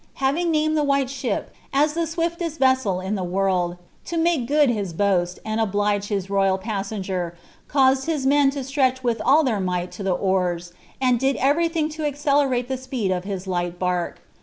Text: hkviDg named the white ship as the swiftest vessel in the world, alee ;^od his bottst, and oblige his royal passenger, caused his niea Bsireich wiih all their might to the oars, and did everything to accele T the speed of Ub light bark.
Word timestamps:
hkviDg 0.17 0.47
named 0.47 0.75
the 0.75 0.83
white 0.83 1.11
ship 1.11 1.53
as 1.71 1.93
the 1.93 2.07
swiftest 2.07 2.57
vessel 2.57 2.99
in 2.99 3.13
the 3.13 3.23
world, 3.23 3.77
alee 4.11 4.47
;^od 4.47 4.69
his 4.73 4.93
bottst, 4.93 5.37
and 5.45 5.61
oblige 5.61 6.07
his 6.07 6.27
royal 6.27 6.57
passenger, 6.57 7.35
caused 7.67 8.07
his 8.07 8.25
niea 8.25 8.47
Bsireich 8.51 9.01
wiih 9.01 9.21
all 9.23 9.43
their 9.43 9.59
might 9.59 9.91
to 9.91 10.01
the 10.01 10.09
oars, 10.11 10.73
and 10.99 11.19
did 11.19 11.35
everything 11.35 11.87
to 11.89 12.01
accele 12.01 12.51
T 12.51 12.61
the 12.63 12.77
speed 12.79 13.11
of 13.11 13.27
Ub 13.29 13.45
light 13.45 13.77
bark. 13.77 14.23